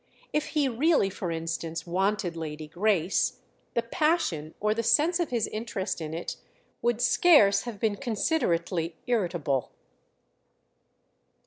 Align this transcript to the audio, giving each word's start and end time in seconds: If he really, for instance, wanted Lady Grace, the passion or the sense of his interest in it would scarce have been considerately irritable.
If 0.33 0.47
he 0.57 0.67
really, 0.67 1.11
for 1.11 1.29
instance, 1.29 1.85
wanted 1.85 2.35
Lady 2.35 2.67
Grace, 2.67 3.41
the 3.75 3.83
passion 3.83 4.55
or 4.59 4.73
the 4.73 4.81
sense 4.81 5.19
of 5.19 5.29
his 5.29 5.45
interest 5.45 6.01
in 6.01 6.11
it 6.15 6.37
would 6.81 6.99
scarce 6.99 7.65
have 7.65 7.79
been 7.79 7.97
considerately 7.97 8.95
irritable. 9.05 9.69